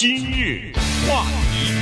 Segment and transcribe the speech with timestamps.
[0.00, 0.72] 今日
[1.06, 1.74] 话题，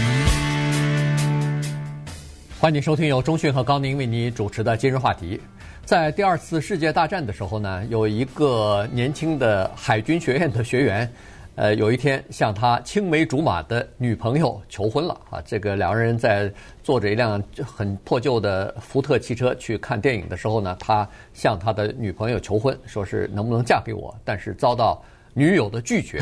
[2.58, 5.40] 欢迎收听由中讯和高宁为你主持的今日话题。
[5.84, 11.08] 在第二次世界大战的时候呢，有一个年轻的海军学院的学员，
[11.54, 15.40] 呃，有一天向他青梅竹马的女朋友求婚了啊。
[15.46, 25.00] 这个两个人在坐着一辆很破旧的福特汽车去看电影的时候呢，他向他的女朋友求婚，说是能不能嫁给我，但是遭到。
[25.38, 26.18] 女友的拒绝，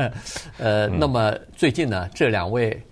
[0.56, 2.82] 呃，那么最近呢，这两位，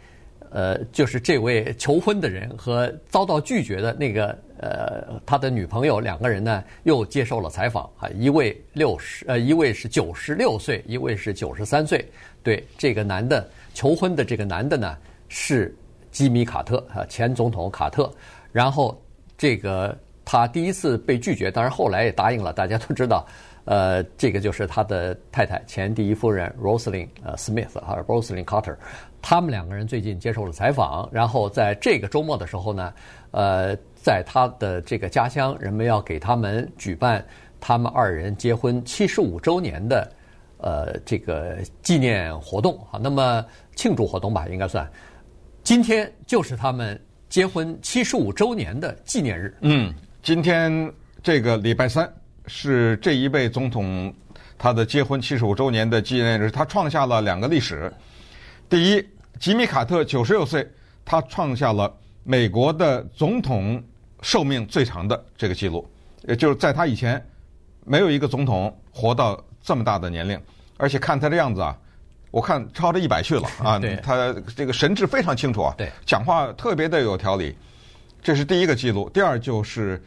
[0.50, 12.06] 呃，就是这位求婚的人和遭到拒绝的那个，呃，他的女朋友两个人呢，又接受了采访啊，一位六十，呃，一位是九十六岁，一位是九十三岁。
[12.42, 14.94] 对，这个男的求婚的这个男的呢，
[15.28, 15.74] 是
[16.10, 18.12] 吉米·卡特啊，前总统卡特。
[18.52, 19.02] 然后
[19.38, 23.26] 这个他第一次被拒绝，当然后来也答应了，大家都知道。
[23.64, 28.76] 呃，这个就是他的太太，前第一夫人 Rosalyn 呃 Smith 还是 Rosalynn Carter，
[29.20, 32.92] 他们两个人最近接受了采访，然后在这个周末的时候呢，
[33.30, 37.24] 呃，在他的这个家乡，人们要给他们举办
[37.60, 40.12] 他们二人结婚七十五周年的
[40.58, 43.44] 呃这个纪念活动啊，那么
[43.76, 44.90] 庆祝活动吧，应该算，
[45.62, 49.56] 今天就是他们结婚七十五周年的纪念日。
[49.60, 52.12] 嗯，今天这个礼拜三。
[52.46, 54.12] 是这一位总统
[54.58, 57.92] 他的结婚七十五周年的纪念日，他创下了两个历史。
[58.68, 60.68] 第一，吉米·卡特九十六岁，
[61.04, 61.92] 他创下了
[62.24, 63.82] 美国的总统
[64.22, 65.88] 寿命最长的这个记录，
[66.22, 67.24] 也就是在他以前
[67.84, 70.40] 没有一个总统活到这么大的年龄，
[70.76, 71.76] 而且看他的样子啊，
[72.30, 77.56] 我看超着一百去了啊， 他这个神志非常清楚啊，讲话特别的有条理，
[78.22, 79.08] 这是第一个记录。
[79.10, 80.02] 第二就是。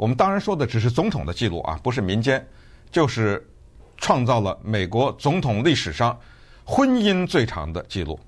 [0.00, 2.42] 我们当然说的只是总统的记录啊，不是民间，
[2.90, 3.46] 就是
[3.98, 6.18] 创造了美国总统历史上
[6.64, 8.18] 婚姻最长的记录，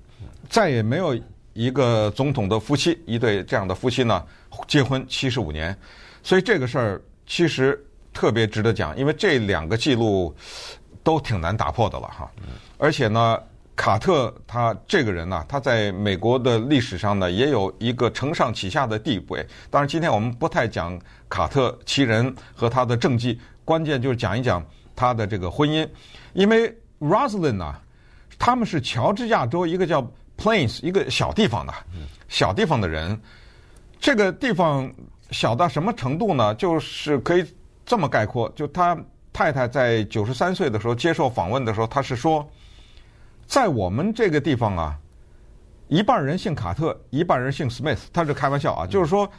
[0.47, 1.19] 再也没有
[1.53, 4.23] 一个总统的夫妻一对这样的夫妻呢
[4.67, 5.75] 结婚七十五年，
[6.21, 7.83] 所以这个事儿其实
[8.13, 10.31] 特别值得讲，因为这两个记录
[11.01, 12.31] 都挺难打破的了哈，
[12.77, 13.41] 而且呢。
[13.75, 19.45] 卡特他这个人呢，他在美国的历史上呢，也有一个承上启下的地位。
[19.71, 24.63] 当然，今天我们不太讲卡特其人和他的政绩，关键就是讲一讲
[24.95, 25.87] 他的这个婚姻。
[26.33, 26.69] 因为
[26.99, 27.75] Rosalynn 呢，
[28.37, 30.07] 他们是乔治亚州一个叫
[30.37, 31.73] Plains 一个小地方的，
[32.29, 33.19] 小地方的人。
[33.99, 34.87] 这个地方
[35.31, 36.53] 小到什么程度呢？
[36.55, 37.43] 就是可以
[37.83, 38.95] 这么概括：就他
[39.33, 42.47] 太太在九十三岁的时候接受访问的时候，他是说。
[43.45, 44.97] 在我们这个地方啊，
[45.87, 47.99] 一半人姓卡特，一半人姓 Smith。
[48.11, 49.29] 他是开玩笑啊，就是说，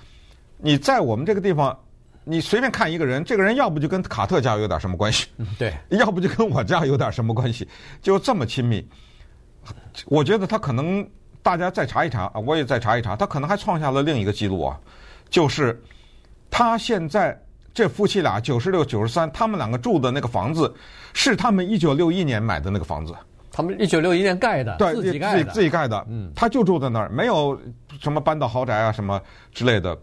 [0.59, 1.77] 你在我们这个地方，
[2.23, 5.27] 你随便看一个人，这个人要不就跟卡特家有点什么关系，
[5.59, 7.69] 对， 要不就跟我家有点什么关系，
[8.01, 8.87] 就这么亲密。
[10.07, 11.07] 我觉得他可能，
[11.43, 14.79] 大家再查一查啊，我也再查一查，他可能还创下了另一个记录啊，
[15.29, 15.83] 就是
[16.51, 17.39] 他现在
[17.73, 20.73] 这夫妻俩九十六、九十三，他们两个住的那个房子，
[21.13, 23.15] 是他们一九六一年买的那个房子。
[23.57, 27.57] 他们一九六一年盖的，对，自己盖的，自己盖的，嗯，他就住在那儿，没有
[28.01, 29.23] 什么搬到豪宅啊什么
[29.53, 29.97] 之类的，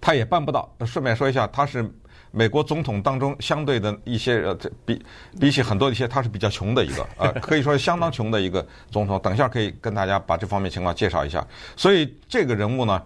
[0.00, 0.72] 他也办不到。
[0.86, 1.84] 顺便说一下，他是
[2.30, 5.04] 美国总统当中相对的一些呃，比
[5.40, 9.18] 比起很多一些，他是比较穷的一个， 呃，可以说相当穷的一个总统。
[9.20, 11.44] 等一下可以跟大家把这方面情况介绍一下。
[11.74, 13.02] 所以这个人物呢，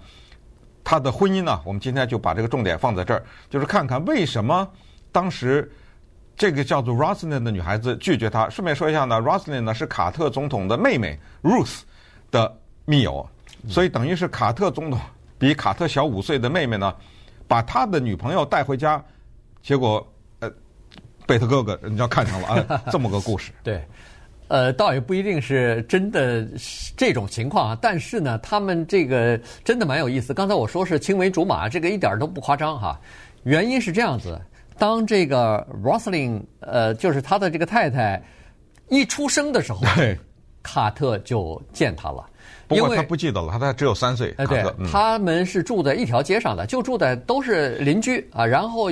[0.84, 4.68] 他的婚姻呢，我们今天就把这个重点放在这儿，就是看看为什么
[5.10, 5.72] 当时。
[6.36, 8.48] 这个叫做 Rosalynn 的女孩子拒绝他。
[8.50, 11.80] 顺便说一下呢，Rosalynn 呢是卡特总统的妹妹 Ruth
[12.30, 12.52] 的
[12.84, 13.26] 密友，
[13.68, 14.98] 所以等于是卡特总统
[15.38, 16.92] 比卡特小五岁的妹妹呢，
[17.46, 19.02] 把他的女朋友带回家，
[19.62, 20.04] 结果
[20.40, 20.50] 呃
[21.26, 23.52] 被他哥哥人家看上了啊， 这么个故事。
[23.62, 23.82] 对，
[24.48, 26.46] 呃，倒也不一定是真的
[26.96, 30.34] 这种情况啊，但是呢，他们这个真的蛮有意思。
[30.34, 33.00] 刚才我说是青梅竹马，这个一点都不夸张哈。
[33.44, 34.40] 原因是这样子。
[34.78, 38.22] 当这个 Rosalynn 呃，就是他的这个太太
[38.88, 40.18] 一出生的时候，对，
[40.62, 42.24] 卡特就见他了。
[42.66, 44.34] 不过他不记得了，他他只有三岁。
[44.38, 48.44] 哎，对，他们是住在一条街上的，就住在都是邻居啊。
[48.44, 48.90] 然后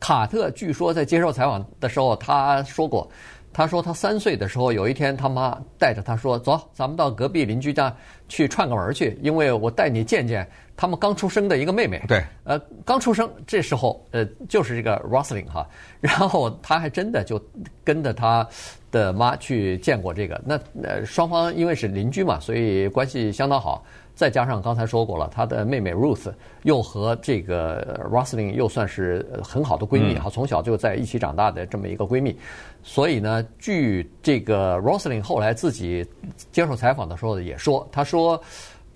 [0.00, 3.08] 卡特据说在接受采访的时候，他说过，
[3.52, 7.94] 他说他三岁的时候，有一天他妈带着他说：“走，咱们到隔壁邻居家
[8.28, 12.00] 去串个门去，因为我带你见见他们刚出生的一个妹妹。
[12.06, 15.68] 对，呃，刚出生这时候，呃，就是这个 Rosalind 哈，
[16.00, 17.42] 然后他还真的就
[17.82, 18.46] 跟着他
[18.92, 20.40] 的妈去见过这个。
[20.46, 23.84] 那呃，双方因为是邻居嘛，所以关系相当好。
[24.14, 26.32] 再加上刚才说过了，他的妹妹 Ruth
[26.64, 32.36] 又和这个 Rosalind 又算是很好的闺蜜哈，嗯、从小就在一起长大的这么一个闺蜜，
[32.82, 36.04] 所以呢，据这个 Rosalind 后来自己
[36.50, 38.42] 接受采访的时候也说，她说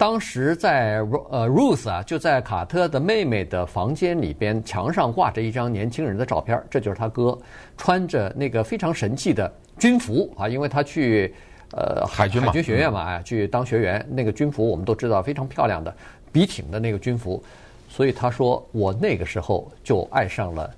[0.03, 0.97] 当时在
[1.31, 7.39] 呃 Ruth 啊就在卡特的妹妹的房间里边，墙上挂着一张年轻人的照片，这就是他哥
[7.77, 11.33] 穿着那个非常神气的军服啊，因为他去。
[11.75, 15.95] 呃，海军海军学院嘛，哎，去当学员，那个军服我们都知道非常漂亮的，
[16.33, 17.43] 笔挺的那个军服，
[17.89, 20.69] 所以他说我那个时候就爱上了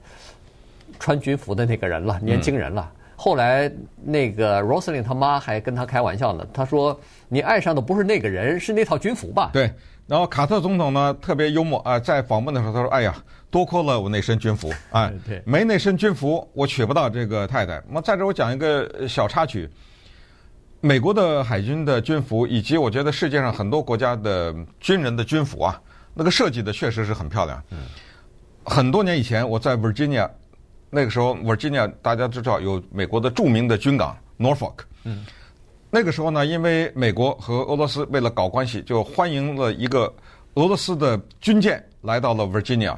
[1.01, 2.93] 穿军服的那个人了，年轻人了。
[3.25, 3.73] 后来
[4.03, 9.49] 那个 Rosalind 他妈还跟他开玩笑呢，他说你爱上的不是那个人，是那套军服吧？
[9.51, 9.73] 对。
[10.07, 13.15] 然后卡特总统呢特别幽默啊，在访问的时候他说：“哎呀，
[13.51, 15.11] 多亏了我那身军服啊，
[15.47, 19.67] 没那身军服我娶不到这个太太。”那在这我讲一个小插曲。
[20.83, 25.81] 美国的海军的军服，以及我觉得世界上很多国家的军人的军服啊，
[26.13, 27.63] 那个设计的确实是很漂亮。
[27.71, 27.79] 嗯。
[28.67, 30.29] 很多年以前，我在 Virginia，
[30.95, 34.75] 那个时候 Virginia 大家知道有美国的著名的军港 Norfolk。
[35.03, 35.27] 嗯。
[35.91, 40.13] 那个时候呢，因为美国和俄罗斯为了搞关系，就欢迎了一个
[40.55, 42.97] 俄罗斯的军舰来到了 Virginia。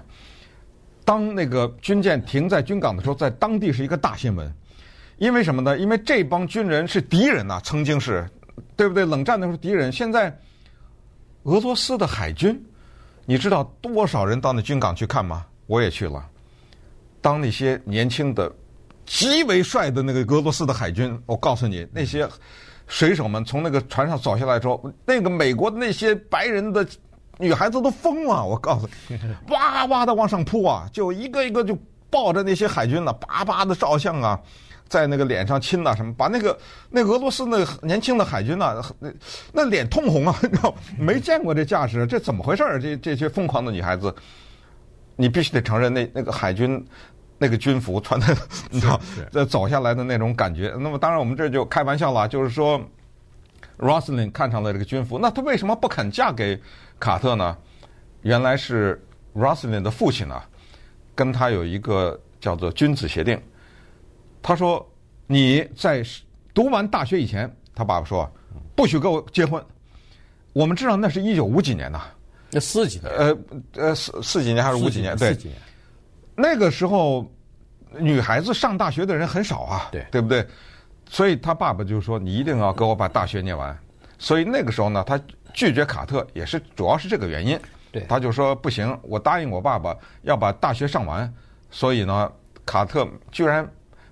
[1.05, 4.53] 当那个军舰停在军港的时候，在当地是一个大新闻。
[5.19, 5.79] 因为什么呢？
[5.79, 8.29] 因为这帮军人是敌人呐，曾经是，
[8.77, 9.07] 对不对？
[9.07, 10.37] 冷战的时候敌人，现在
[11.45, 12.63] 俄罗斯的海军，
[13.25, 15.47] 你知道多少人到那军港去看吗？
[15.67, 16.23] 我也去了。
[17.27, 18.49] 当那些年轻的、
[19.05, 22.25] 极为帅的那个俄罗斯的海军，我告诉你，那些
[22.87, 26.87] 水手们从那个船上走下来之后，那个美国的那些白人的
[27.39, 28.47] 女孩子都疯了。
[28.47, 29.19] 我告诉你，
[29.53, 31.77] 哇哇的往上扑啊，就一个一个就
[32.09, 34.41] 抱着那些海军了，叭叭的照相啊。
[34.89, 36.57] 在那个脸上亲呐什么，把那个
[36.91, 39.11] 那俄罗斯那年轻的海军呐，那
[39.53, 42.81] 那脸通红啊， 你知道没见过这架势，这怎么回事儿？
[42.81, 44.15] 这这些疯狂的女孩子，
[45.17, 46.81] 你必须得承认，那那个海军
[47.39, 48.37] 那个军服穿的，
[48.71, 49.01] 你知道，
[49.31, 50.75] 这走下来的那种感觉。
[50.79, 52.81] 那么当然我们这就开玩笑了，就是说
[53.79, 56.61] ，Rosalind 看上了这个军服，那她为什么不肯嫁给
[56.99, 57.57] 卡特呢？
[58.23, 59.01] 原来是
[59.35, 60.43] Rosalind 的父亲呢，
[61.15, 63.41] 跟他有一个叫做君子协定。
[64.43, 64.85] 他说
[65.29, 66.03] ：“你在
[66.55, 68.29] 读完大学以前，他爸爸说，
[68.75, 69.63] 不许跟我结婚。
[70.53, 72.03] 我们知道那是一九五几年呐，
[72.51, 73.13] 那四几年？
[73.13, 73.39] 呃
[73.75, 75.17] 呃，四四几年还是五几年？
[75.17, 75.59] 对，四几年。
[76.37, 77.27] 那个时候，
[77.99, 80.47] 女孩子上大学的人很少啊，对，对不对？
[81.09, 83.77] 所以他爸爸就说，你一定要给我把大学念完。
[84.19, 85.21] 所以那个时候呢，他
[85.53, 87.59] 拒绝卡特也是主要是这个原因。
[87.91, 91.33] 对，他就说不行，我答应我爸爸要把大学上完。
[91.71, 92.31] 所以呢，
[92.65, 93.67] 卡特居然。”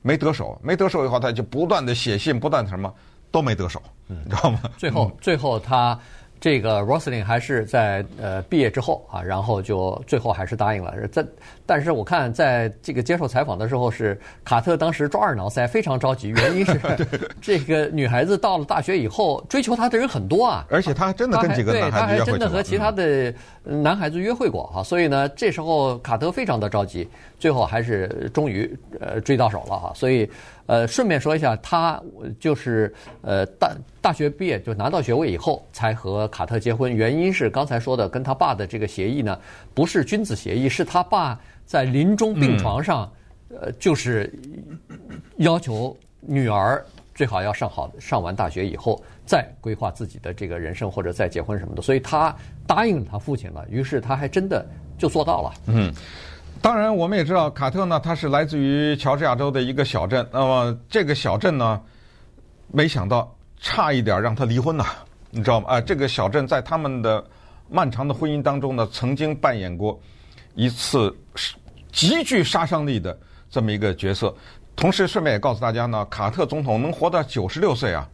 [0.06, 2.92] 没得手，没得手以后，他就不断的写信，不断的什么
[3.30, 4.60] 都没得手，你知道吗？
[4.76, 5.98] 最后，最后他。
[6.44, 10.94] 这个 Rosalind 还是在呃毕业之后啊，然后就最后还是答应了。
[11.10, 11.24] 在
[11.64, 16.28] 但是我看在这个接受采访的时候，是卡特当时抓耳挠腮，非常着急。
[16.28, 16.78] 原因是
[17.40, 23.32] 这个女孩子到了大学以后，追求她的人很多啊，而且她还真的跟几个男孩子约会她还真的和其他的
[23.62, 24.82] 男孩子约会过哈。
[24.82, 27.08] 所以呢，这时候卡特非常的着急，
[27.44, 28.58] 最后还是终于
[29.00, 29.92] 呃追到手了哈。
[29.94, 30.26] 所以。
[30.66, 32.02] 呃，顺便说一下，他
[32.40, 33.70] 就是呃大
[34.00, 39.38] 大学毕业就拿到学位以后才和卡特结婚，原因是刚才说的，跟他爸的这个协议呢，
[39.74, 43.12] 不是君子协议，是他爸在临终病床上，
[43.50, 44.32] 嗯、呃，就是
[45.36, 46.82] 要求女儿
[47.14, 52.34] 最好要上好上完大学以后再规划自己的这个人生或者再结婚什么的，所以他
[52.66, 54.64] 答应他父亲了，于是他还真的
[54.96, 55.52] 就做到了。
[55.66, 55.92] 嗯。
[56.64, 60.26] 当然，我们也知道卡特呢，他是来自于乔治亚州的一个小镇。
[60.32, 61.78] 那么这个小镇呢，
[62.68, 64.86] 没想到差一点让他离婚呐，
[65.28, 65.68] 你知道吗？
[65.68, 67.22] 啊，这个小镇在他们的
[67.68, 70.00] 漫长的婚姻当中呢，曾经扮演过
[70.54, 71.14] 一次
[71.92, 73.14] 极具杀伤力的
[73.50, 74.34] 这么一个角色。
[74.74, 78.08] 同时，顺便也告诉大家呢，卡特总统能活到九十六岁啊，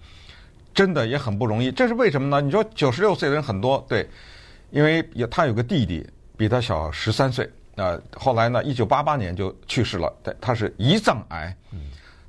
[0.75, 1.71] 真的也很不容易。
[1.71, 2.41] 这是为什么呢？
[2.41, 4.05] 你说九十六岁的人很多，对，
[4.73, 6.05] 因为有他有个弟弟
[6.37, 7.49] 比他小十三岁。
[7.81, 10.15] 呃，后来呢，一九八八年就去世了。
[10.23, 11.57] 对，他是胰脏癌。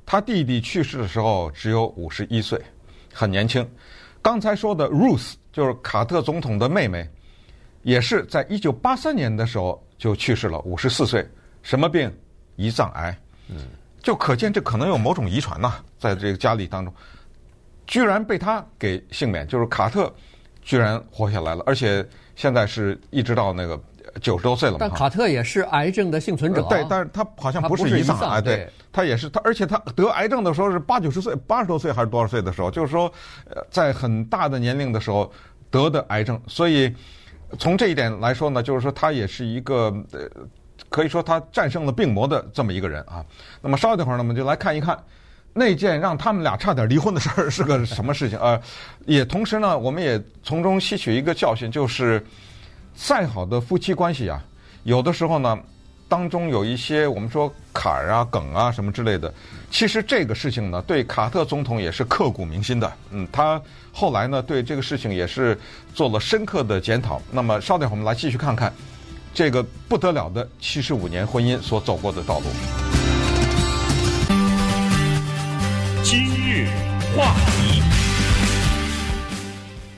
[0.06, 2.58] 他弟弟去世的时候只有五十一岁，
[3.12, 3.68] 很年轻。
[4.22, 7.06] 刚才说的 Ruth 就是卡特总统的妹妹，
[7.82, 11.26] 也是在一九八三年的时候就去世了，五十四岁。
[11.62, 12.10] 什么病？
[12.56, 13.14] 胰脏癌。
[13.48, 13.58] 嗯，
[14.02, 16.94] 就可见这可能有某种遗传呐，在这个家里当中，
[17.86, 19.46] 居然被他给幸免。
[19.46, 20.10] 就是卡特
[20.62, 22.06] 居然活下来了，而且
[22.36, 23.78] 现在是一直到那个
[24.20, 24.78] 九十多岁了嘛。
[24.80, 33.12] 但卡特也是癌症的幸存者，对，但是他好像不是胰脏癌，对，他也是他，而且他得癌症的时候是八九十岁，八十多岁还是多少岁的时候，就是说，
[33.70, 35.32] 在很大的年龄的时候
[35.70, 36.94] 得的癌症，所以
[37.58, 40.28] 从这一点来说呢，就是说他也是一个呃。
[40.88, 43.24] 可以说他战胜了病魔的这么一个人啊。
[43.62, 44.98] 那么稍等会儿呢，我们就来看一看
[45.54, 48.60] 那件让他们俩差点离婚的事儿是个什么事情啊。
[49.06, 52.22] 也同时呢，我们也从中吸取一个教训，就是
[52.94, 54.42] 再好的夫妻关系啊，
[54.84, 55.58] 有的时候呢，
[56.08, 59.32] 当中有一些我们说坎儿啊、梗啊什么之类的。
[59.70, 62.92] 其实这个事情呢，对卡特总统也是刻骨铭心的。
[63.10, 65.58] 嗯，他后来呢，对这个事情也是
[65.94, 67.20] 做了深刻的检讨。
[67.30, 68.72] 那么稍等，我们来继续看看。
[69.34, 72.44] 这个不得了的七十五年婚姻所走过的道路。
[76.02, 76.68] 今日
[77.16, 77.81] 话题，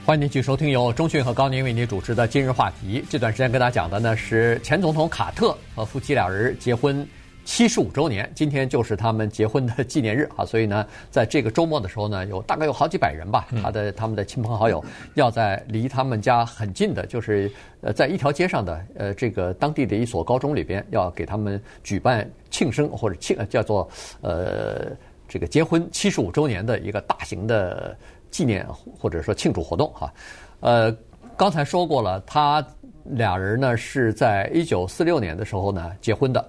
[0.07, 3.01] 欢迎您继续收听由中讯和高宁为您主持的《今日话题》。
[3.09, 7.09] 这段时间跟大家讲的呢是前总统卡特和夫妻俩人结婚。
[7.47, 10.45] 七十五周年，今天就是他们结婚的纪念日啊！
[10.45, 14.85] 所以呢，在这个周末的时候呢，有大概有好几百人吧，他的他们的亲朋好友
[15.15, 23.89] 要在离他们家很近的，就是呃，在一条街上的呃这个当地的一所高中里边，要给他们举办庆生或者庆叫做
[24.21, 24.93] 呃
[25.27, 27.97] 这个结婚七十五周年的一个大型的
[28.35, 28.67] 纪念
[28.99, 30.13] 或者说庆祝活动哈。
[30.59, 30.93] 呃，
[31.37, 32.67] 刚才说过了，他
[33.05, 36.45] 俩人呢是在一九四六年的时候呢结婚的。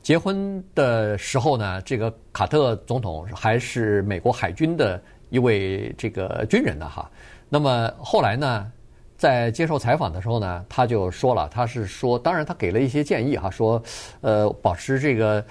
[0.00, 7.10] 结婚的时候呢，这个卡特总统还是美国海军的一位这个军人呢，哈。
[7.48, 8.70] 那么后来呢，
[9.16, 13.82] 在接受采访的时候呢，他就说了，他是说，当然他给了一些建议哈，说，
[14.20, 15.44] 呃，保持这个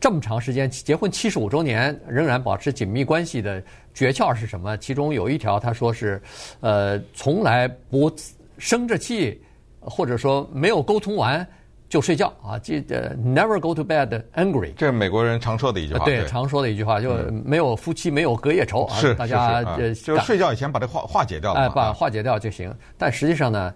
[0.00, 3.62] 这么长时间结婚七十五周年仍然保持紧密关系的
[3.92, 4.76] 诀窍是什么？
[4.78, 6.20] 其中有一条他说是，
[6.60, 8.10] 呃，从来不
[8.58, 9.40] 生着气，
[9.80, 11.46] 或者说没有沟通完。
[11.88, 14.74] 就睡觉啊，记得 never go to bed angry。
[14.74, 16.04] 这是美国人常说的一句话。
[16.04, 18.96] 对，常说的一句话，就没有夫妻没有隔夜仇啊。
[18.96, 21.54] 是，大家呃就睡觉以前把这化化解掉。
[21.54, 22.70] 哎，把化解掉就行。
[22.98, 23.74] 但实际上呢，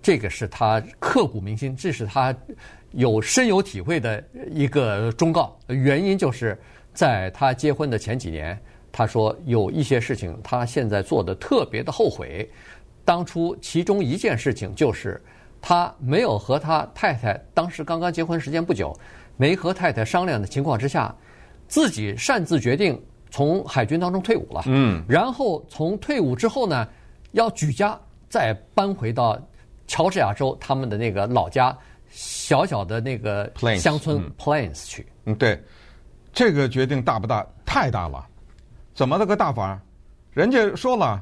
[0.00, 2.34] 这个是他刻骨铭心，这是他
[2.92, 5.58] 有深有体会的一个忠告。
[5.68, 6.58] 原因就是
[6.94, 8.58] 在他结婚的前几年，
[8.90, 12.50] 他说有一些事情他现在做的特别的后悔。
[13.04, 15.20] 当初其中一件事情就是。
[15.64, 18.92] 他没有和他太太当时刚刚结婚时间不久，
[19.36, 21.14] 没和太太商量的情况之下，
[21.68, 24.64] 自己擅自决定从海军当中退伍了。
[24.66, 26.88] 嗯，然后从退伍之后呢，
[27.30, 27.96] 要举家
[28.28, 29.40] 再搬回到
[29.86, 31.78] 乔治亚州他们的那个老家，
[32.12, 35.06] 小小的那个乡村 Plains 去。
[35.24, 35.60] 嗯，对，
[36.32, 37.44] 这个决定大不大？
[37.64, 38.24] 太大了。
[38.94, 39.80] 怎么了个大法？
[40.32, 41.20] 人家说了，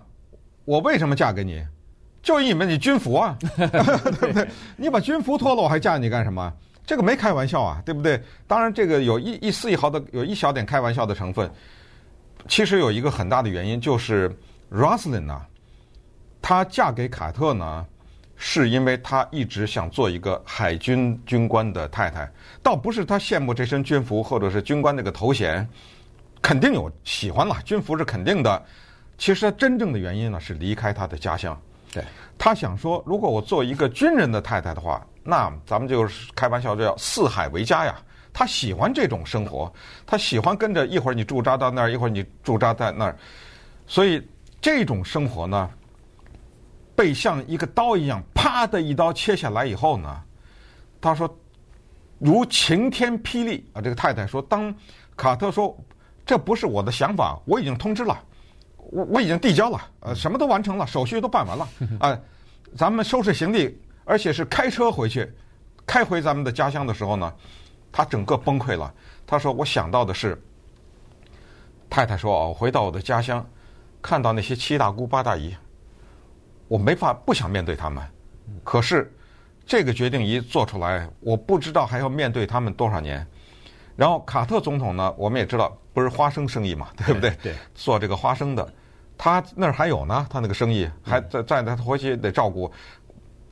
[0.65, 1.65] 我为什么嫁给你？
[2.23, 3.67] 就因为你军服啊 对
[4.29, 4.47] 不对？
[4.77, 6.53] 你把军服脱了，我还嫁你干什么？
[6.85, 8.21] 这个没开玩笑啊，对不对？
[8.49, 11.49] 当然，这个有一一丝一毫的，有一小点开玩笑的成分。
[12.49, 14.29] 其实有一个很大的原因，就是
[14.73, 15.41] Rosalyn 呢，
[16.43, 17.87] 她嫁给卡特呢，
[18.43, 22.27] 是因为他一直想做一个海军军官的太太，
[22.63, 25.69] 倒不是他羡慕这身军服或者是军官那个头衔，
[26.41, 28.65] 肯定有喜欢了，军服是肯定的。
[29.19, 31.55] 其实真正的原因呢，是离开他的家乡。
[31.93, 32.03] 对，
[32.39, 37.95] 他想说，如果我做一个军人的太太的话，那咱们就是开玩笑，这叫四海为家呀。
[38.33, 39.71] 他喜欢这种生活，
[40.07, 43.15] 他喜欢跟着一会儿你驻扎到那儿，一会儿你驻扎在那儿，
[43.87, 44.27] 所以
[44.63, 45.69] 这种生活呢，
[47.01, 50.23] 被像一个刀一样啪的一刀切下来以后呢，
[51.01, 51.35] 他说
[52.19, 53.81] 如晴天霹雳啊！
[53.81, 54.75] 这个太太说，当
[55.17, 55.75] 卡特说
[56.27, 58.23] 这不是我的想法，我已经通知了。
[58.77, 61.69] 我我已经递交了，呃，什么都完成了，手续都办完了，
[62.01, 62.21] 啊，
[62.77, 65.33] 咱们收拾行李，而且是开车回去，
[65.87, 67.33] 开回咱们的家乡的时候呢，
[67.91, 68.93] 他整个崩溃了。
[69.27, 70.39] 他说：“我想到的是，
[71.89, 73.43] 太太说哦，回到我的家乡，
[74.03, 75.57] 看到那些七大姑八大姨，
[76.71, 78.01] 我没法不想面对他们。
[78.63, 79.13] 可是
[79.67, 83.27] 这个决定一做出来，我不知道还要面对他们多少年。
[83.97, 87.31] 然后卡特总统呢，我们也知道。”不是花生生意嘛，对不对？
[87.43, 88.73] 对，做这个花生的，
[89.19, 92.71] 他那儿还有呢，他那个生意还在在，他回去得照顾。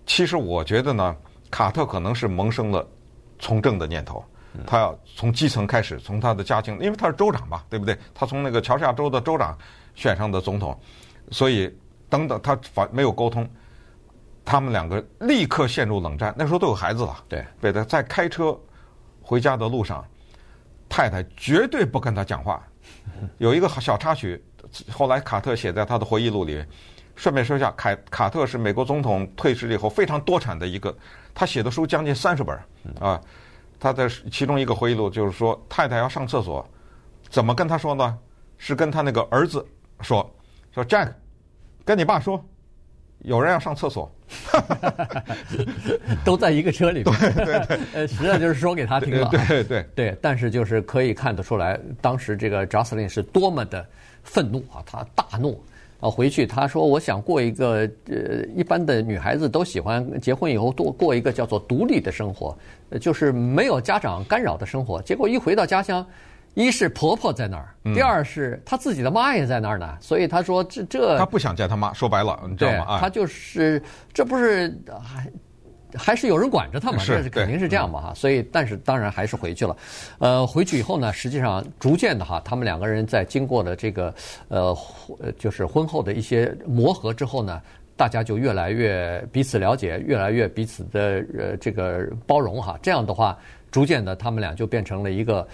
[0.07, 1.17] 其实我觉得呢，
[1.51, 2.89] 卡特可能是萌生了
[3.41, 4.25] 从政的念头，
[4.65, 7.99] 他要从基层开始，从他的家庭，因为他是州长嘛，对不对？
[8.15, 9.59] 他从那个乔治亚州的州长
[9.97, 10.79] 选上的总统，
[11.33, 11.77] 所以
[12.09, 13.49] 等等他反没有沟通，
[14.45, 16.35] 他们两个立刻陷入冷战。
[16.37, 18.59] 那时候都有孩子了，对，对的，在开车
[19.21, 20.05] 回家的路上。
[20.89, 22.67] 太太绝对不跟他讲话。
[23.37, 24.43] 有一个小插曲，
[24.91, 26.65] 后来卡特写在他的回忆录里，
[27.15, 30.97] 顺便说一下，凯卡特是美国总统退职以后非常多产的一个，
[31.35, 32.59] 他写的书将近三十本
[32.99, 33.21] 啊。
[33.79, 36.67] 他的其中一个回忆录就是说，太太要上厕所，
[37.29, 38.19] 怎么跟他说呢？
[38.57, 39.65] 是跟他那个儿子
[40.01, 40.29] 说，
[40.75, 41.13] 说 Jack，
[41.89, 42.45] 跟你爸说，
[43.21, 44.13] 有人要上厕所，
[46.23, 47.19] 都在一个车里面。
[47.19, 49.27] 对对对， 呃，实际上就是说给他听了。
[49.31, 53.83] 对对对对，但是就是可以看得出来，当时这个 Jocelyn 是多么的
[54.23, 55.59] 愤怒啊，他大怒
[55.99, 62.55] 啊，回去他说，我想过一个呃，一般的女孩子都喜欢结婚以后多过一个叫做独立的生活，
[63.01, 65.01] 就是没有家长干扰的生活。
[65.01, 66.07] 结果一回到家乡。
[66.55, 72.85] 一是婆婆在那儿，第二是她自己的妈也在那儿呢，所以他说这这他不想见他妈，说白了，你知道吗？
[72.85, 73.81] 啊，他就是
[74.13, 75.31] 这不是还
[75.97, 76.99] 还是有人管着他嘛？
[77.07, 78.13] 这是肯定是这样嘛哈。
[78.13, 79.77] 所以，但是当然还是回去了。
[80.19, 84.13] 呃，回去以后呢，实际上逐渐的哈，他们两个人在经过了这个
[84.49, 84.77] 呃，
[85.39, 87.63] 就是婚后的一些磨合之后呢，
[87.97, 92.77] 大家就越来越彼此了解，越来越彼此的呃这个包容哈。
[92.83, 93.39] 这样的话，
[93.71, 95.47] 逐渐的他们俩就变成了一个。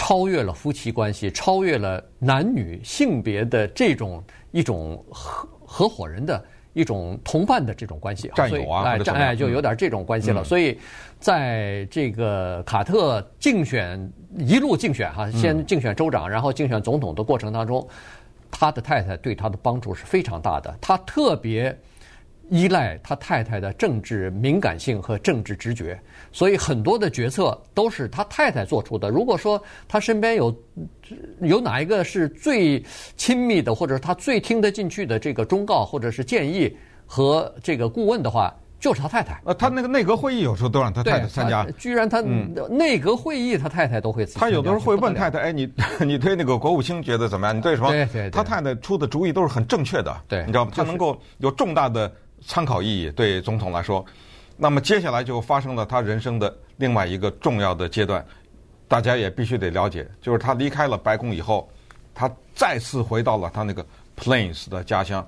[0.00, 6.42] 超越了夫妻关系，超越了男女性别的这种一种合合伙人的
[6.72, 10.40] 一种同伴的这种关系，战友啊，哎，战哎，就有点这种关系了。
[10.40, 10.78] 嗯、所以，
[11.20, 17.86] 在这个卡特竞选一路竞选哈，先竞选州长，然后竞选总统的过程当中，
[18.50, 21.78] 他的太太对他的帮助是非常大的，他特别。
[22.50, 25.98] 依赖他太太的政治敏感性和政治直觉，
[26.32, 29.08] 所以很多的决策都是他太太做出的。
[29.08, 30.54] 如果说他身边有
[31.40, 32.84] 有哪一个是最
[33.16, 36.76] 亲密的，或者他最听得进去的这个忠告或者是建议
[37.06, 39.40] 和这个顾问的话，就是他太太。
[39.44, 41.64] 呃，他那个内阁会议有时候都让他太太参加。
[41.78, 42.20] 居然他
[42.68, 44.40] 内阁会议他太太都会参加。
[44.40, 45.72] 他有的时候会问太太：“哎，你
[46.04, 47.56] 你对那个国务卿觉得怎么样？
[47.56, 48.30] 你对什么？”对对对。
[48.30, 50.12] 他太太出的主意都是很正确的。
[50.26, 50.72] 对，你知道吗？
[50.74, 52.10] 他能够有重大的。
[52.46, 54.04] 参考意义对总统来说，
[54.56, 58.24] 那么接下来就发生了他人生的另外一个重要的阶段，
[58.88, 61.68] 大家也必须得了解，就是他离开了白宫以后，
[62.14, 63.84] 他再次回到了他那个
[64.16, 65.26] Plains 的家乡。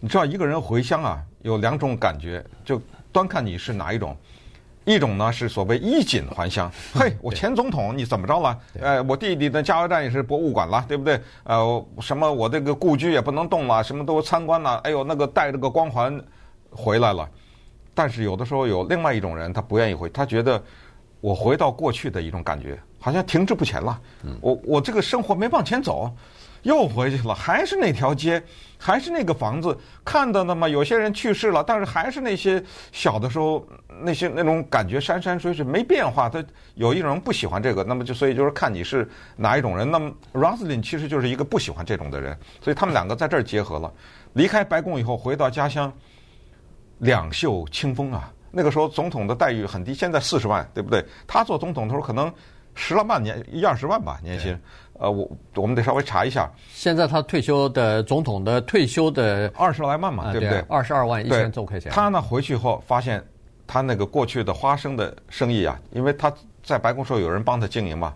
[0.00, 4.16] 你知道一个人回乡啊，有两种感觉，就端看你是哪一种。
[4.84, 8.58] 一种呢是所谓衣锦还乡，嘿，我前总统你怎么着了？
[8.80, 11.20] 呃，我弟弟的加油站也是博物馆了，对不对？
[11.44, 16.18] 呃，什么我这个故居也不能动了，什么都参观了，哎呦，那个带着个光环。
[16.70, 17.28] 回来了，
[17.94, 20.62] 但是有的时候有另外一种人，他不愿意回，他觉得
[21.20, 24.00] 我回到过去的一种感觉，好像停滞不前了。
[24.40, 26.10] 我我这个生活没往前走，
[26.62, 28.42] 又回去了，还是那条街，
[28.76, 33.66] 还是那个房子，看到的嘛，有些人去世了，但是还是那些小的时候
[34.02, 36.28] 那些那种感觉，山山水水没变化。
[36.28, 39.90] 他有一种人不喜欢这个，那么就所以就是看你是哪一种人。
[39.90, 43.92] 那么 Roslin 其实就是一个不喜欢这种的人，所以他们两个在这儿结合了。
[44.34, 45.92] 离开白宫以后，回到家乡。
[46.98, 48.32] 两袖清风啊！
[48.50, 51.04] 那个时候总统的待遇很低，现在四十万，对不对？
[51.26, 52.32] 他做总统的时候可能
[52.74, 54.58] 十来万年一二十万吧年薪。
[54.94, 56.50] 呃，我我们得稍微查一下。
[56.70, 60.58] 现在他退休的总统的退休的二十来万嘛，对不对？
[60.68, 61.92] 二十二万一千多块钱。
[61.92, 63.22] 他呢回去后发现，
[63.66, 66.32] 他那个过去的花生的生意啊，因为他
[66.64, 68.12] 在白宫时候有人帮他经营嘛，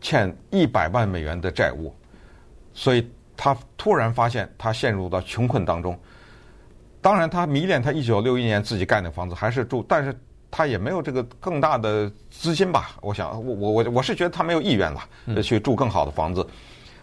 [0.00, 1.92] 欠一百万美元的债务，
[2.74, 5.98] 所以他突然发现他陷入到穷困当中。
[7.00, 10.14] 当然，他迷恋他一九六一年自己盖的房子，还是住，但是
[10.50, 12.90] 他也没有这个更大的资金吧？
[13.00, 16.46] 我想，我我我我是觉得他没有意愿了，去住更好的房子。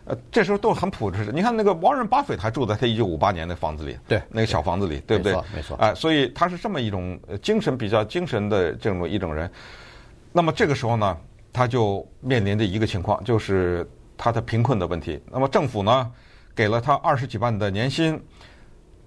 [0.03, 1.31] 呃，这时候都是很朴实的。
[1.31, 5.33] 你看那个 Warren Buffett 还住在他一九五八年的房子里，对，那个小房子里，对不对？
[5.33, 5.77] 没错，没错。
[5.77, 9.49] 啊，所以他是这么一种精神比较精神的这么一种人。
[10.31, 11.17] 那么这个时候呢，
[11.51, 15.19] 他就面临着一个情况，就是他的贫困的问题。
[15.31, 16.11] 那么政府呢，
[16.53, 18.21] 给了他二十几万的年薪。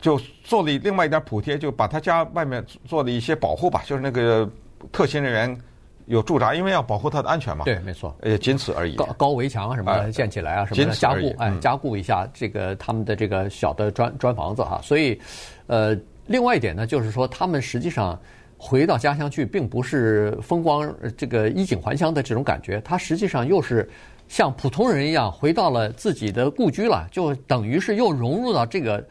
[0.01, 4.49] 就做了另外一点补贴，就把他家外面做了一些保护吧，就是那个
[4.93, 5.61] 特勤人员
[6.07, 7.65] 有驻扎，因为要保护他的安全嘛。
[7.65, 8.17] 对，没错。
[8.21, 8.95] 呃，仅此而已。
[8.95, 14.81] 高高围墙什么的建起来啊，什么的加固，哎，加固一下这个他们的这个小的砖砖房子哈。
[14.83, 15.21] 所以，
[15.67, 18.17] 呃，另外一点呢，就是说他们实际上
[18.57, 23.87] 回到家乡去，并不是风光这个衣锦还乡的这种感觉，他实际上又是
[24.29, 29.05] 像普通人一样回到了自己的故居了，就等于是又融入到这个。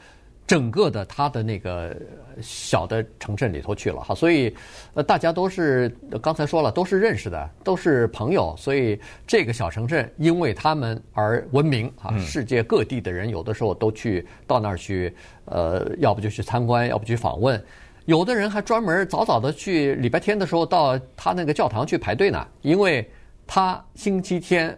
[0.47, 1.93] 整个的他的那个
[2.41, 4.55] 小的城镇里头去了哈，所以
[4.93, 15.13] 呃大家都是刚才说了都是认识的，都是朋友，所以这个小城镇因为他们而闻名啊，世界各地的人有的时候都去到那儿去，
[15.45, 17.61] 呃，要不就去参观，要不去访问，
[18.05, 23.05] 有的人还专门早早的去礼拜天的时候到他那个教堂去排队呢，因为
[23.45, 24.77] 他星期天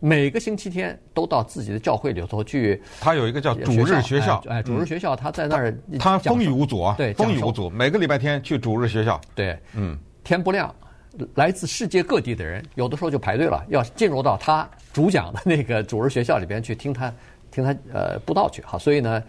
[0.00, 2.82] 每个星期天都到自己的教会里头去。
[3.00, 7.70] 他有一个叫主日学校，哎，主日学校，他在那儿，他风雨无阻啊，对，风雨无阻。
[7.70, 10.74] 每个礼拜天去主日学校，对，嗯，天不亮，
[11.34, 17.12] 来自世界各地的人，有的时候就排队了，要进入到他主讲的那个主日学校里边去听他
[17.50, 18.62] 听他呃布道去。
[18.64, 19.22] 好，所以呢。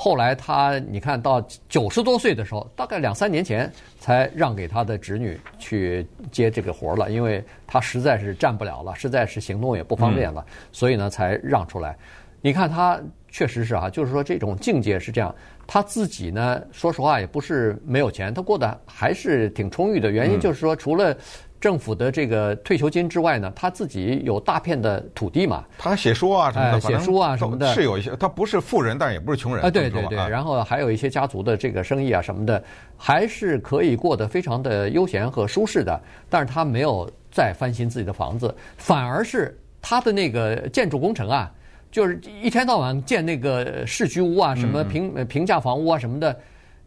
[0.00, 11.96] 后来他，你看到九十多岁的时候，大概两三年前才让给他的侄女去接这个活了，因为他实在是站不了了，实在是行动也不方便了，所以呢才让出来。
[12.40, 15.34] 你看他确实是啊，就是说这种境界是这样。
[15.66, 20.08] 他自己呢，说实话也不是没有钱，他过得还是挺充裕的。
[20.08, 21.14] 原因就是说，除了
[21.60, 25.64] 政府的这个退休金之外呢，他自己有大片的土地嘛。
[25.76, 28.14] 他写书啊什么的，写书啊什么的，是有一些。
[28.16, 29.70] 他不是富人，但也不是穷人啊。
[29.70, 32.62] 对对对，然后还有一些家族的这个生意啊什么的，
[32.96, 36.00] 还是可以过得非常的悠闲和舒适的。
[36.28, 41.50] 但是他没有再翻新自己的房子，反而是他的那个建筑工程啊，
[41.90, 46.40] 就是一天到晚建那个市居屋啊，什么平平价房屋啊什么的，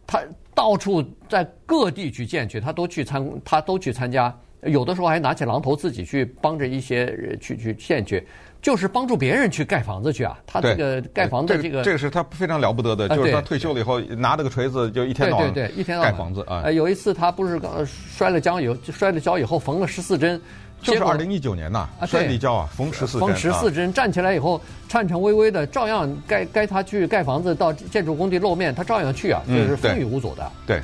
[0.06, 0.20] 他
[0.54, 4.34] 到处在各地去建去，他都去参，他都去参加。
[4.62, 8.24] 有的时候还拿起榔头自己去帮着一些人去去献去，
[8.60, 10.38] 就是帮助别人去盖房子去啊。
[10.46, 16.70] 他这个盖房子这个这个是他非常了不得的，就是他退休了以后拿着个锤子就一天到晚对对对一天到晚盖房子啊。
[16.70, 20.40] 有一次他不是摔了跤以后摔了跤以后缝了十四针，
[20.80, 23.28] 就是二零一九年呐，摔了一跤啊，缝十四针。
[23.28, 30.52] 缝十四针，站起来以后颤颤巍巍的，照样该该他去盖房子到建筑工地露面，他照样去啊，就是风雨无阻的。
[30.64, 30.80] 对。